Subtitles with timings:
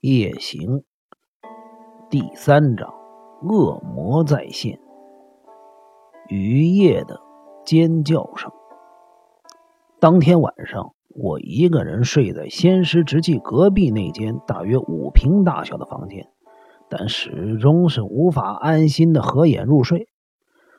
[0.00, 0.84] 夜行
[2.08, 2.88] 第三章：
[3.42, 4.78] 恶魔再现。
[6.28, 7.20] 雨夜的
[7.64, 8.52] 尖叫声。
[9.98, 16.28] 当天晚上，我一个人睡在仙师直系隔壁那间大约五平大小的房间，
[16.88, 20.06] 但始终是无法安心的合眼入睡。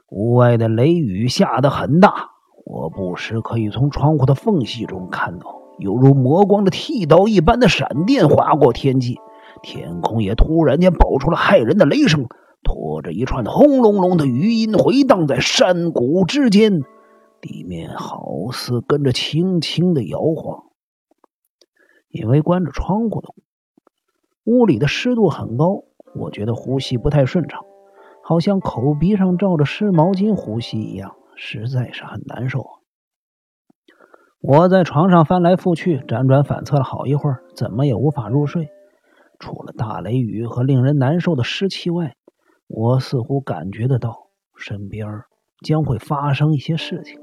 [0.08, 2.30] 屋外的雷雨下得很大，
[2.66, 5.59] 我不时可以从窗户的缝隙中看到。
[5.80, 9.18] 犹如魔光的剃刀一般的闪电划过天际，
[9.64, 12.28] 天空也突然间爆出了骇人的雷声，
[12.64, 16.82] 拖着一串轰隆隆的余音回荡在山谷之间，
[17.42, 20.66] 地面好似跟着轻轻的摇晃。
[22.10, 23.30] 因为关着窗户的
[24.44, 25.84] 屋里的湿度很高，
[26.16, 27.62] 我觉得呼吸不太顺畅，
[28.24, 32.79] 好像口鼻上罩着湿毛巾呼吸一样，实在是很难受。
[34.42, 38.70] 我在床上翻来覆去、辗转反侧了好一会儿，怎么也无法入睡。
[39.38, 42.14] 除了大雷雨和令人难受的湿气外，
[42.68, 45.08] 我似乎感觉得到身边
[45.66, 47.20] 将会发生一些事情，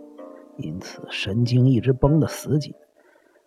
[0.59, 2.75] 因此神经一直绷得死紧。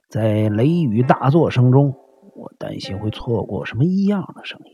[0.10, 1.94] 在雷雨大作声中，
[2.36, 4.72] 我担心会错过什么异样的声音，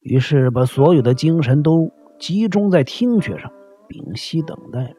[0.00, 3.52] 于是把所有的精神都集中在听觉上，
[3.88, 4.96] 屏息等待着。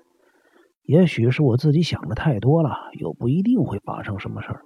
[0.86, 2.69] 也许是我自己想的太多了，
[3.00, 4.61] 又不一定会发生什么事儿。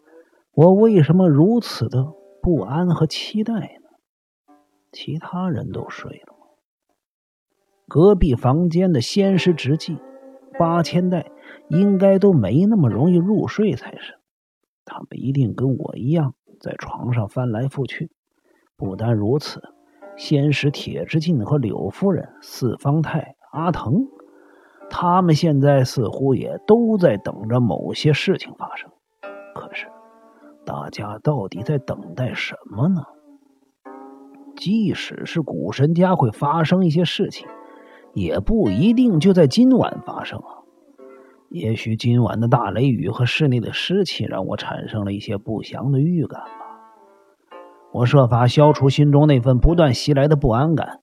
[0.52, 2.08] 我为什么如此的
[2.42, 4.53] 不安和期待呢？
[4.92, 6.45] 其他人都睡了吗？
[7.88, 9.97] 隔壁房间的仙师直系
[10.58, 11.31] 八千代
[11.70, 14.20] 应该都没那么容易入睡才是。
[14.86, 18.12] 他们一定跟我一样在床上翻来覆去。
[18.75, 19.62] 不单如此，
[20.17, 24.08] 仙师铁之进和柳夫人、四方太、阿藤。
[24.89, 28.89] 他们现在似乎也都在等着某些事情发生，
[29.53, 29.87] 可是
[30.65, 33.01] 大家到底在等待什么呢？
[34.55, 37.47] 即使是古神家会发生一些事情，
[38.13, 40.59] 也不一定就在今晚发生啊。
[41.49, 47.55] 也许今晚的大雷雨和室内的湿气让我产生了一些不祥的预感吧。
[47.91, 50.99] 我设法消除心中那份不断袭来的不安感。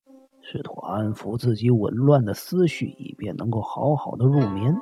[0.57, 4.75] 试图安抚自己紊乱的思绪，以便能够好好的入眠。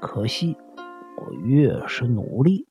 [0.00, 0.56] 可惜，
[1.18, 2.66] 我越是努力，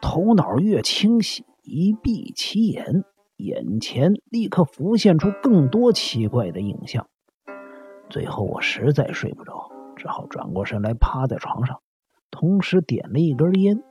[0.00, 1.44] 头脑越清晰。
[1.62, 3.04] 一闭起眼，
[3.36, 7.06] 眼前立刻浮现出更多奇怪的影像。
[8.08, 11.78] 最后，我实在睡不着，只好转过身来，趴在床上，
[12.30, 13.82] 同时点了一根烟。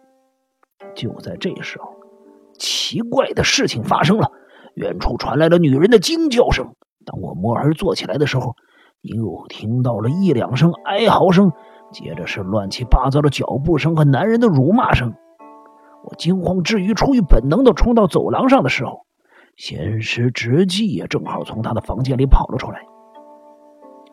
[0.96, 1.94] 就在这时候，
[2.58, 4.32] 奇怪的事情发生了，
[4.74, 6.74] 远处传来了女人的惊叫声。
[7.06, 8.56] 当我摸而坐起来的时候，
[9.02, 11.52] 又听到了一两声哀嚎声，
[11.92, 15.14] 接着是乱七八糟的脚步声和男人的辱骂声。
[16.04, 19.06] 我惊慌之余，出于本能的冲到走廊上的时候，
[19.56, 22.82] 仙师直纪也正好从他的房间里跑了出来。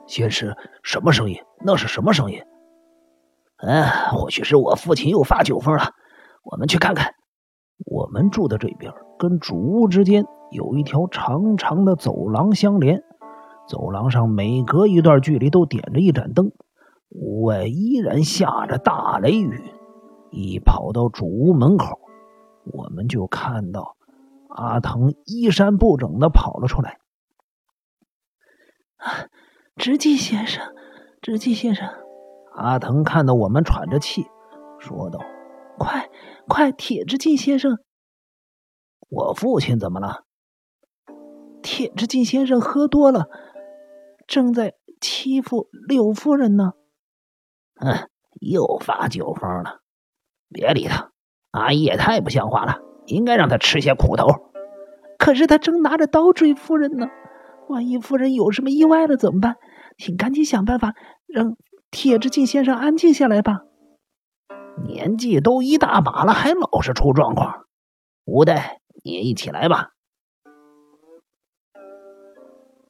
[0.06, 1.36] 仙师，什么声音？
[1.64, 2.40] 那是什么声音？
[3.58, 5.92] 嗯，或许是我父亲又发酒疯了。
[6.42, 7.14] 我们去看看。
[7.86, 10.24] 我们住的这边跟主屋之间。
[10.50, 13.04] 有一条长长的走廊相连，
[13.68, 16.50] 走廊上每隔一段距离都点着一盏灯。
[17.10, 19.62] 屋外依然下着大雷雨。
[20.32, 22.00] 一跑到主屋门口，
[22.64, 23.96] 我们就看到
[24.48, 26.98] 阿腾衣衫不整的跑了出来。
[28.96, 29.30] 啊
[29.76, 30.64] 直纪先生，
[31.22, 31.88] 直纪先生，
[32.54, 34.26] 阿腾看到我们喘着气，
[34.78, 35.20] 说道
[35.78, 36.10] ：“快，
[36.48, 37.78] 快，铁之进先生，
[39.10, 40.24] 我父亲怎么了？”
[41.60, 43.26] 铁之进先生喝多了，
[44.26, 46.72] 正在欺负柳夫人呢。
[47.74, 48.08] 嗯，
[48.40, 49.80] 又发酒疯了。
[50.48, 51.10] 别理他，
[51.50, 54.26] 阿姨也太不像话了，应该让他吃些苦头。
[55.18, 57.08] 可是他正拿着刀追夫人呢，
[57.68, 59.56] 万一夫人有什么意外了怎么办？
[59.98, 60.94] 请赶紧想办法
[61.26, 61.56] 让
[61.90, 63.60] 铁之进先生安静下来吧。
[64.82, 67.66] 年纪都一大把了，还老是出状况。
[68.24, 69.90] 吴代，你一起来吧。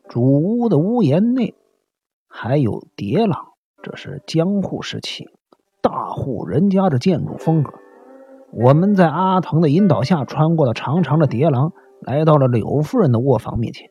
[0.09, 1.55] 主屋的屋檐内
[2.29, 3.53] 还有叠廊，
[3.83, 5.29] 这是江户时期
[5.81, 7.73] 大户人家的建筑风格。
[8.53, 13.89] 我们在阿藤的引导下穿过了长长的叠廊，来到了柳夫人的卧房面前。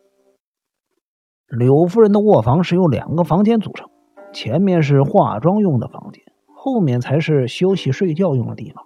[1.48, 3.90] 柳夫人的卧房是由两个房间组成，
[4.34, 6.22] 前面是化妆用的房间，
[6.54, 8.86] 后面才是休息睡觉用的地方。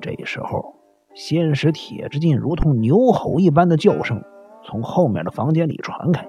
[0.00, 0.76] 这时候，
[1.20, 4.22] 仙石铁之进如同牛吼一般的叫声
[4.64, 6.26] 从后面的房间里传开。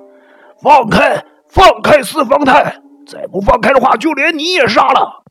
[0.61, 2.81] 放开，放开四方太！
[3.07, 5.23] 再不放开的话，就连你也杀了。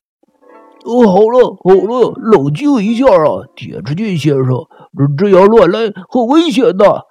[0.86, 4.66] 哦，好了，好了，冷静一下啊，铁之进先生，
[5.18, 7.06] 这样乱来很危险的。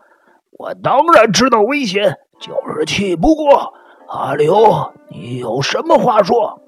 [0.57, 3.73] 我当然知道危险，就是气不过。
[4.07, 6.63] 阿柳，你有什么话说？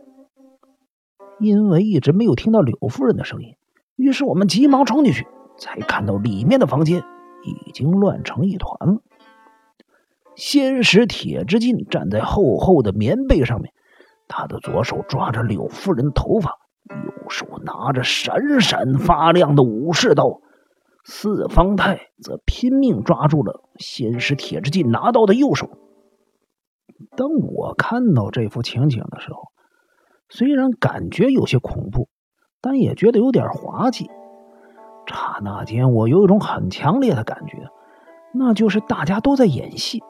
[1.40, 3.56] 因为一直没有听到柳夫人的声音，
[3.96, 5.26] 于是我们急忙冲进去，
[5.62, 7.04] 才看到里面的房间
[7.44, 9.02] 已经乱成一团了。
[10.36, 13.72] 仙石铁之进站在厚厚的棉被上面，
[14.28, 16.58] 他的左手抓着柳夫人的头发，
[16.90, 20.42] 右手拿着闪闪发亮的武士刀。
[21.04, 25.70] 四方太则拼命抓住了仙石铁之进拿刀的右手。
[27.16, 29.52] 当我看到这幅情景的时候，
[30.30, 32.08] 虽然感觉有些恐怖，
[32.62, 34.10] 但也觉得有点滑稽。
[35.06, 37.68] 刹那间，我有一种很强烈的感觉，
[38.34, 40.02] 那就是大家都在演戏。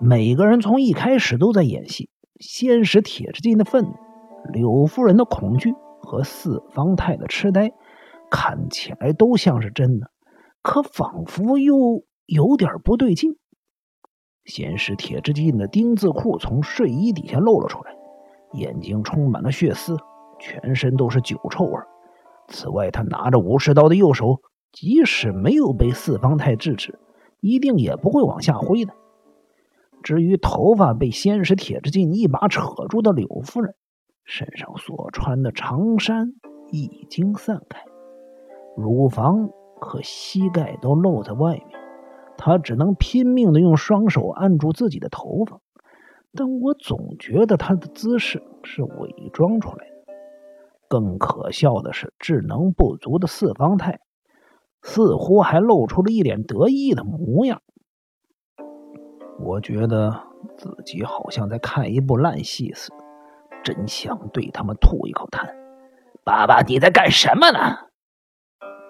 [0.00, 2.08] 每个人从一开始都在演戏：
[2.40, 3.94] 先是铁之进的愤怒，
[4.52, 7.72] 柳夫人的恐惧和四方太的痴呆。
[8.30, 10.10] 看起来都像是真的，
[10.62, 13.38] 可仿佛又有点不对劲。
[14.44, 17.90] 先是铁之进的丁字裤从睡衣底下露了出来，
[18.52, 19.96] 眼睛充满了血丝，
[20.38, 21.72] 全身都是酒臭味。
[22.48, 24.40] 此外，他拿着武士刀的右手，
[24.72, 26.98] 即使没有被四方太制止，
[27.40, 28.94] 一定也不会往下挥的。
[30.02, 33.74] 至于头发被先是铁之进一把扯住的柳夫人，
[34.24, 36.34] 身上所穿的长衫
[36.70, 37.82] 已经散开。
[38.76, 39.50] 乳房
[39.80, 41.78] 和膝盖都露在外面，
[42.36, 45.60] 他只能拼命的用双手按住自己的头发，
[46.32, 49.97] 但我总觉得他的姿势是伪装出来的。
[50.88, 54.00] 更可笑的是，智能不足的四方太
[54.82, 57.60] 似乎还露出了一脸得意的模样。
[59.40, 60.24] 我觉得
[60.56, 62.96] 自己好像在看一部烂戏似的，
[63.62, 65.46] 真想对他们吐一口痰。
[66.24, 67.58] 爸爸，你在干什么呢？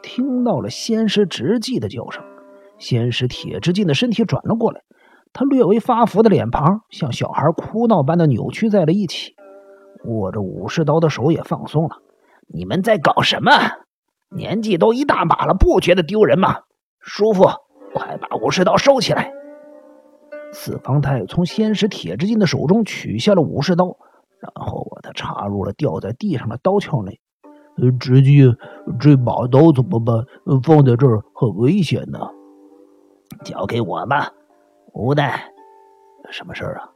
[0.02, 2.24] 听到了仙师直纪的叫声，
[2.78, 4.82] 仙师铁之进的身体转了过来，
[5.32, 9.34] 他略微发福的脸庞像小孩哭闹般的扭曲在了一起，
[10.04, 11.96] 握着武士刀的手也放松了。
[12.46, 13.52] 你们在搞什么？
[14.30, 16.60] 年纪都一大把了，不觉得丢人吗？
[17.00, 17.44] 叔父，
[17.94, 19.32] 快把武士刀收起来！
[20.52, 23.96] 四方太从仙师铁之进的手中取下了武士刀，
[24.40, 27.20] 然后把它插入了掉在地上的刀鞘内。
[28.00, 28.44] 直接
[28.98, 30.24] 这把刀怎么办？
[30.62, 32.18] 放在这儿很危险呢。
[33.44, 34.32] 交给我吧，
[34.92, 35.52] 无代。
[36.30, 36.90] 什么事儿啊？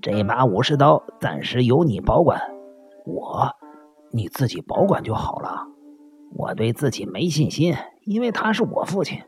[0.00, 2.40] 这把武士刀暂时由你保管。
[3.04, 3.48] 我，
[4.12, 5.66] 你自己保管就好了。
[6.36, 7.74] 我对自己没信心，
[8.04, 9.20] 因为他是我父亲。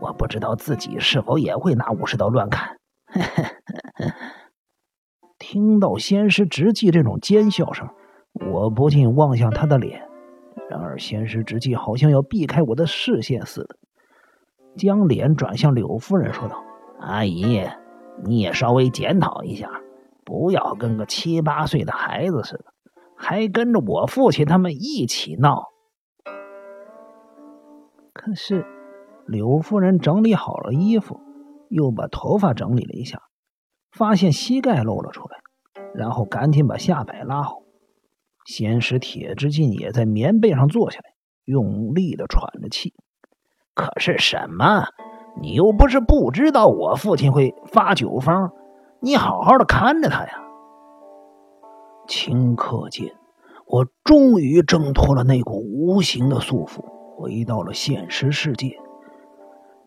[0.00, 2.76] 我不知道自己是否也会拿武士刀乱砍。
[5.38, 7.88] 听到仙师直纪这种奸笑声。
[8.52, 10.00] 我不禁望向他的脸，
[10.70, 13.76] 然而仙师直纪好像要避开我的视线似的，
[14.76, 16.62] 将脸转向柳夫人，说道
[17.00, 17.66] ：“阿姨，
[18.22, 19.68] 你也稍微检讨一下，
[20.28, 22.66] 不要跟个七八岁的孩子似的，
[23.16, 25.64] 还跟着我父亲他们一起闹。”
[28.12, 28.66] 可是
[29.26, 31.18] 柳夫人整理好了衣服，
[31.70, 33.22] 又把头发整理了一下，
[33.90, 35.38] 发现膝盖露了出来，
[35.94, 37.62] 然后赶紧把下摆拉好。
[38.44, 41.10] 先是铁之进也在棉被上坐下来，
[41.46, 42.92] 用力的喘着气。
[43.74, 44.84] 可是什么？
[45.40, 48.50] 你又不是不知道我父亲会发酒疯，
[49.00, 50.32] 你好好的看着他呀。
[52.08, 53.14] 顷刻间，
[53.66, 56.82] 我终于挣脱了那股无形的束缚，
[57.16, 58.76] 回到了现实世界。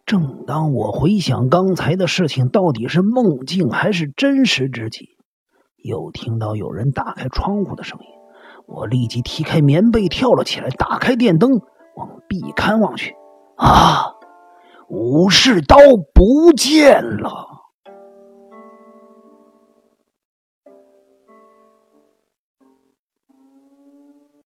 [0.05, 5.17] 正当我回想刚才的事情到底是梦境还是真实之际，
[5.83, 8.05] 又听到有人打开窗户的声音。
[8.65, 11.59] 我立即踢开棉被，跳了起来，打开电灯，
[11.95, 13.15] 往壁龛望去。
[13.57, 14.13] 啊，
[14.87, 15.75] 武士刀
[16.13, 17.50] 不见了！